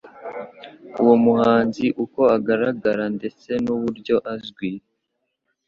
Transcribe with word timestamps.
uwo 1.01 1.15
muhanzi 1.25 1.85
uko 2.03 2.21
agaragara 2.35 3.05
ndetse 3.17 3.49
n'uburyo 3.63 4.15
azwi 4.33 4.69